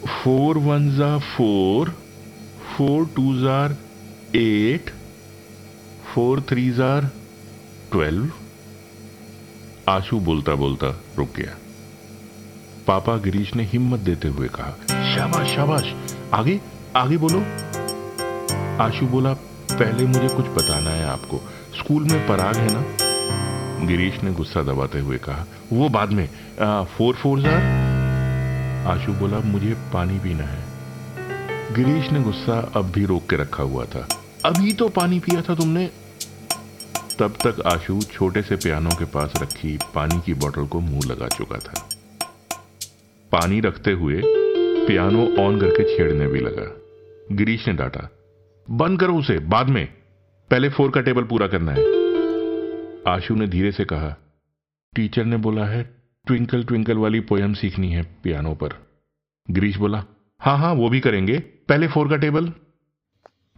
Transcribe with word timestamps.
Four 0.00 0.58
one 0.58 0.90
zero 0.96 1.16
four 1.26 1.88
four 2.76 3.06
two 3.16 3.34
zero 3.38 3.76
eight 4.36 4.90
four 6.14 6.40
three 6.48 6.70
zero 6.72 7.10
twelve. 7.92 8.30
Ashu 9.88 10.20
बोलता 10.20 10.54
बोलता 10.54 10.88
रुक 11.18 11.28
गया। 11.36 11.56
पापा 12.86 13.16
गिरीश 13.24 13.54
ने 13.56 13.64
हिम्मत 13.64 14.00
देते 14.00 14.28
हुए 14.28 14.48
कहा 14.48 14.72
शाबाश 15.14 15.54
शाबाश 15.54 15.92
आगे 16.34 16.60
आगे 16.96 17.16
बोलो। 17.16 17.40
आशु 18.84 19.06
बोला 19.06 19.32
पहले 19.72 20.06
मुझे 20.06 20.28
कुछ 20.28 20.46
बताना 20.56 20.90
है 20.90 21.04
आपको। 21.06 21.40
स्कूल 21.78 22.04
में 22.04 22.26
पराग 22.28 22.56
है 22.56 22.72
ना? 22.72 22.82
गिरीश 23.86 24.22
ने 24.22 24.32
गुस्सा 24.32 24.62
दबाते 24.62 24.98
हुए 25.00 25.18
कहा 25.18 25.46
वो 25.72 25.88
बाद 25.88 26.10
में 26.12 26.24
आ, 26.24 26.82
फोर 26.84 27.14
फोर 27.14 27.40
जार 27.40 27.79
आशु 28.80 29.12
बोला, 29.12 29.38
मुझे 29.38 29.74
पानी 29.74 30.18
पीना 30.18 30.44
है। 30.44 30.64
गिरीश 31.74 32.10
ने 32.10 32.22
गुस्सा 32.22 32.72
अब 32.76 32.90
भी 32.90 33.04
रोक 33.04 33.30
के 33.30 33.36
रखा 33.36 33.62
हुआ 33.62 33.84
था। 33.84 34.08
अभी 34.44 34.72
तो 34.72 34.88
पानी 34.88 35.20
पिया 35.20 35.42
था 35.42 35.54
तुमने? 35.54 35.90
तब 37.18 37.30
तक 37.46 37.60
आशु 37.66 38.00
छोटे 38.02 38.42
से 38.42 38.56
पियानो 38.56 38.90
के 38.90 39.04
पास 39.04 39.32
रखी 39.42 39.78
पानी 39.94 40.20
की 40.20 40.34
बोतल 40.34 40.66
को 40.66 40.80
मुँह 40.80 41.00
लगा 41.06 41.28
चुका 41.28 41.58
था। 41.58 41.88
पानी 43.32 43.60
रखते 43.60 43.92
हुए 43.92 44.22
पियानो 44.86 45.36
ऑन 45.36 45.60
करके 45.60 45.96
छेड़ने 45.96 46.26
भी 46.26 46.40
लगा। 46.40 46.76
गिरीश 47.36 47.68
ने 47.68 47.74
डांटा, 47.74 48.08
बंद 48.70 49.00
करो 49.00 49.14
उसे, 49.14 49.38
बाद 49.38 49.68
में। 49.68 49.86
पहले 50.50 50.68
फोर 50.68 50.90
का 50.90 51.00
टेबल 51.00 51.22
पूरा 51.22 51.46
करना 51.46 51.72
है। 51.72 51.82
आशु 53.16 53.34
ने 53.34 53.46
धीरे 53.46 53.72
से 53.72 53.84
कहा, 53.84 54.16
टीचर 54.94 55.24
ने 55.24 55.36
बोला 55.36 55.64
है 55.64 55.99
ट्विंकल 56.30 56.64
ट्विंकल 56.64 56.98
वाली 56.98 57.20
पोयम 57.20 57.54
सीखनी 57.54 57.92
है 57.92 58.02
पियानो 58.02 58.54
पर। 58.54 58.68
गिरीश 59.50 59.76
बोला 59.76 60.04
हाँ 60.40 60.58
हाँ 60.58 60.74
वो 60.74 60.88
भी 60.88 61.00
करेंगे। 61.00 61.38
पहले 61.38 61.88
फोर 61.88 62.08
का 62.08 62.16
टेबल 62.16 62.48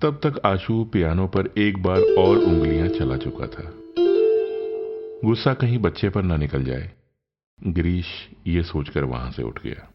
तब 0.03 0.21
तक 0.27 0.41
आशु 0.47 0.85
पियानो 0.85 1.27
पर 1.27 1.55
एक 1.59 1.83
बार 1.83 2.01
और 2.01 2.39
उंगलियाँ 2.39 2.89
चला 2.89 3.17
चुका 3.17 3.47
था। 3.47 3.73
गुस्सा 5.25 5.55
कहीं 5.55 5.79
बच्चे 5.79 6.09
पर 6.09 6.23
ना 6.23 6.37
निकल 6.37 6.65
जाए। 6.65 6.91
गिरीश 7.67 8.07
ये 8.47 8.63
सोचकर 8.63 9.05
वहाँ 9.05 9.31
से 9.31 9.43
उठ 9.43 9.61
गया। 9.67 9.93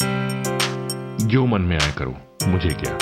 जो 1.28 1.45
मन 1.45 1.62
में 1.62 1.80
आए 1.80 1.91
करो, 1.91 2.16
मुझे 2.47 2.69
क्या? 2.69 2.97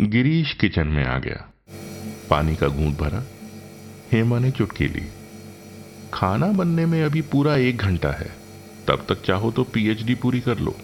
गिरीश 0.00 0.52
किचन 0.52 0.86
में 0.86 1.04
आ 1.04 1.18
गया। 1.18 1.52
पानी 2.30 2.56
का 2.56 2.68
घूंट 2.68 2.98
भरा, 2.98 3.22
हेमा 4.12 4.38
ने 4.38 4.50
चुटकी 4.50 4.88
ली। 4.88 5.19
खाना 6.20 6.46
बनने 6.46 6.86
में 6.86 7.04
अभी 7.04 7.22
पूरा 7.22 7.56
एक 7.56 7.76
घंटा 7.76 8.08
है। 8.08 8.30
तब 8.88 9.06
तक 9.08 9.22
चाहो 9.22 9.50
तो 9.50 9.64
पीएचडी 9.64 10.14
पूरी 10.14 10.40
कर 10.40 10.58
लो। 10.58 10.76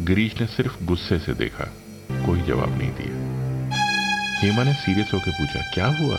गिरीश 0.00 0.40
ने 0.40 0.46
सिर्फ़ 0.46 0.84
गुस्से 0.84 1.18
से 1.18 1.34
देखा। 1.34 1.64
कोई 2.26 2.42
जवाब 2.42 2.78
नहीं 2.78 2.90
दिया। 2.90 3.16
हेमा 4.40 4.64
ने 4.64 4.72
सीरियस 4.72 5.10
होकर 5.14 5.30
पूछा, 5.30 5.60
क्या 5.74 5.86
हुआ? 5.86 6.18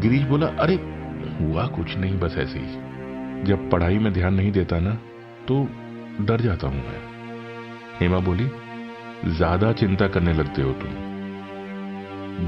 गिरीश 0.00 0.22
बोला, 0.22 0.46
अरे, 0.46 0.74
हुआ 1.40 1.66
कुछ 1.66 1.96
नहीं, 1.96 2.18
बस 2.18 2.34
ऐसे 2.38 2.58
ही। 2.58 2.74
जब 3.44 3.70
पढ़ाई 3.72 3.98
में 3.98 4.12
ध्यान 4.12 4.34
नहीं 4.34 4.52
देता 4.52 4.78
ना 4.78 4.94
तो 5.48 5.68
डर 6.24 6.40
जाता 6.40 6.66
हूँ 6.66 6.76
मैं। 6.76 7.00
हेमा 8.00 8.18
बोली, 8.18 8.50
ज़्यादा 9.36 9.72
चिंता 9.72 10.08
करने 10.08 10.32
लगते 10.32 10.62
हो 10.62 10.72
तुम। 10.72 10.90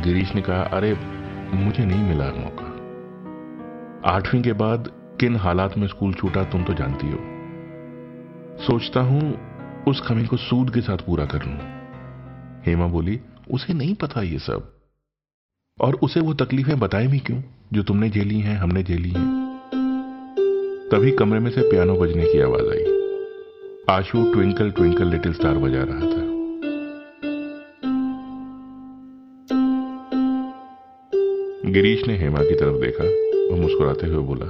गिरीश 0.02 0.34
ने 0.34 0.42
कहा, 0.42 0.62
अरे, 0.62 0.94
मुझे 1.56 1.84
नहीं 1.84 2.02
मिला 2.02 2.24
मौका। 2.24 2.65
आठवीं 4.06 4.42
के 4.42 4.52
बाद 4.52 4.92
किन 5.20 5.36
हालात 5.36 5.78
में 5.78 5.86
स्कूल 5.86 6.14
छूटा 6.14 6.44
तुम 6.44 6.64
तो 6.64 6.74
जानती 6.74 7.10
हो। 7.10 7.18
सोचता 8.62 9.00
हूँ, 9.00 9.38
उस 9.88 10.00
कमी 10.00 10.26
को 10.26 10.36
सूद 10.36 10.74
के 10.74 10.80
साथ 10.80 10.98
पूरा 10.98 11.26
कर 11.26 11.42
लू। 11.42 11.54
हेमा 12.66 12.86
बोली, 12.86 13.20
उसे 13.50 13.74
नहीं 13.74 13.94
पता 13.94 14.22
ये 14.22 14.38
सब। 14.38 14.72
और 15.80 15.94
उसे 15.94 16.20
वो 16.20 16.34
तकलीफें 16.34 16.78
बताए 16.78 17.06
भी 17.06 17.18
क्यों? 17.18 17.42
जो 17.72 17.82
तुमने 17.82 18.10
झेली 18.10 18.40
हैं, 18.40 18.56
हमने 18.56 18.82
झेली 18.82 19.10
हैं। 19.10 19.56
तभी 20.92 21.10
कमरे 21.10 21.40
में 21.40 21.50
से 21.50 21.60
पियानो 21.60 21.96
बजने 21.96 22.24
की 22.26 22.40
आवाज़ 22.40 22.64
आई। 22.64 23.12
Ashu 23.98 24.32
twinkle 24.32 24.70
twinkle, 24.70 25.06
little 25.06 25.32
star 25.32 25.58
बजा 25.58 25.82
रहा 25.82 26.00
था। 26.00 26.26
गिरीश 31.70 32.06
ने 32.06 32.16
हेमा 32.16 32.40
की 32.40 32.54
तरफ़ 32.54 32.76
देखा। 32.76 33.25
और 33.52 33.60
मुस्कुराते 33.60 34.06
हुए 34.06 34.24
बोला 34.26 34.46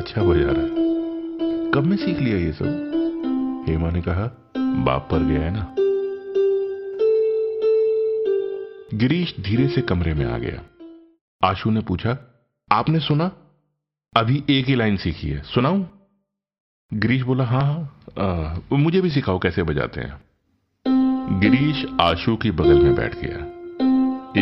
अच्छा 0.00 0.22
बजा 0.22 0.50
रहा 0.50 0.62
है 0.62 1.70
कब 1.70 1.84
में 1.84 1.96
सीख 1.96 2.18
लिया 2.18 2.38
ये 2.38 2.52
सब? 2.52 3.64
हेमा 3.68 3.90
ने 3.90 4.00
कहा, 4.02 4.26
बाप 4.84 5.08
पर 5.10 5.18
गया 5.18 5.40
है 5.40 5.50
ना? 5.50 5.74
गिरीश 8.94 9.34
धीरे 9.40 9.68
से 9.68 9.80
कमरे 9.80 10.14
में 10.14 10.24
आ 10.26 10.38
गया। 10.38 10.62
आशु 11.44 11.70
ने 11.70 11.80
पूछा, 11.80 12.16
आपने 12.72 13.00
सुना? 13.00 13.30
अभी 14.16 14.42
एक 14.50 14.66
ही 14.66 14.74
लाइन 14.74 14.96
सीखी 14.96 15.28
है, 15.28 15.42
सुनाऊं? 15.42 15.84
गिरीश 16.94 17.22
बोला 17.22 17.44
हाँ 17.44 17.62
हाँ 17.62 18.66
मुझे 18.72 19.00
भी 19.00 19.10
सिखाओ 19.10 19.38
कैसे 19.38 19.62
बजाते 19.62 20.00
हैं? 20.00 20.20
गिरीश 21.40 21.84
आशु 22.00 22.36
की 22.36 22.50
बगल 22.50 22.82
में 22.82 22.94
बैठ 22.94 23.14
गया। 23.14 23.46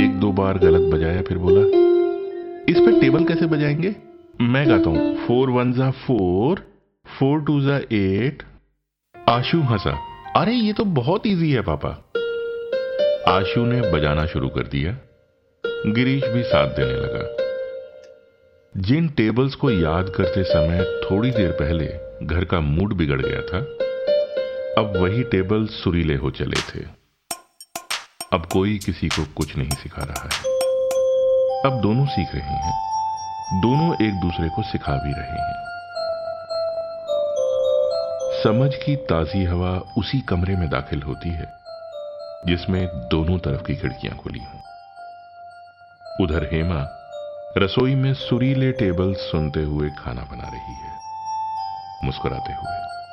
एक 0.04 0.18
दो 0.20 0.32
बार 0.32 0.58
गलत 0.58 0.92
बजाया, 0.94 1.22
फिर 1.22 1.38
बोला 1.38 1.97
इस 2.68 2.76
पे 2.78 3.00
टेबल 3.00 3.24
कैसे 3.24 3.46
बजाएँगे? 3.46 3.96
मैं 4.40 4.68
गाता 4.68 4.90
हूँ। 4.90 5.26
Four 5.26 5.50
one 5.50 5.72
zero 5.72 5.90
four 5.90 6.58
four 7.18 7.40
two 7.40 7.60
zero 7.60 7.80
eight. 7.92 8.42
Ashu 9.28 9.60
हंसा। 9.60 9.98
अरे, 10.36 10.52
ये 10.52 10.72
तो 10.72 10.84
बहुत 10.84 11.26
इजी 11.26 11.52
है, 11.52 11.62
पापा। 11.62 11.88
आशु 13.32 13.66
ने 13.66 13.80
बजाना 13.80 14.26
शुरू 14.26 14.48
कर 14.48 14.62
दिया। 14.62 14.98
गिरीश 15.66 16.24
भी 16.24 16.42
साथ 16.42 16.68
देने 16.68 16.92
लगा। 16.92 17.36
जिन 18.76 19.08
टेबल्स 19.08 19.54
को 19.54 19.70
याद 19.70 20.10
करते 20.10 20.42
समय 20.44 21.00
थोड़ी 21.10 21.30
देर 21.30 21.50
पहले 21.50 21.92
घर 22.26 22.44
का 22.44 22.60
मूड 22.60 22.94
बिगड़ 22.94 23.22
गया 23.22 23.40
था, 23.40 23.58
अब 24.82 24.96
वही 24.96 25.22
टेबल 25.22 25.66
सुरीले 25.66 26.14
हो 26.14 26.30
चले 26.30 26.56
थे। 26.56 26.84
अब 28.32 28.46
कोई 28.46 28.78
किसी 28.78 29.08
को 29.08 29.26
कुछ 29.36 29.56
नहीं 29.56 29.70
सिखा 29.70 30.02
रहा 30.02 30.28
है। 30.32 30.57
अब 31.66 31.80
दोनों 31.80 32.06
सीख 32.06 32.34
रहे 32.34 32.54
हैं। 32.54 32.72
दोनों 33.60 34.06
एक 34.06 34.20
दूसरे 34.20 34.48
को 34.48 34.62
सिखा 34.62 34.92
भी 34.92 35.12
रहे 35.12 35.30
हैं। 35.30 35.64
समझ 38.44 38.74
की 38.74 38.96
ताजी 38.96 39.44
हवा 39.44 39.80
उसी 39.98 40.20
कमरे 40.20 40.56
में 40.56 40.70
दाखिल 40.70 41.02
होती 41.02 41.28
है, 41.28 41.52
जिसमें 42.46 42.86
दोनों 42.86 43.38
तरफ़ 43.38 43.62
की 43.62 43.76
खिड़कियाँ 43.76 44.16
खुली 44.16 44.38
हों। 44.38 44.60
उधर 46.24 46.50
हेमा 46.52 46.86
रसोई 47.58 47.94
में 47.94 48.14
सुरीले 48.14 48.72
टेबल 48.72 49.14
सुनते 49.14 49.60
हुए 49.60 49.90
खाना 49.90 50.22
बना 50.22 50.48
रही 50.48 50.74
है, 50.74 50.92
मुस्कुराते 52.04 52.52
हुए। 52.52 53.07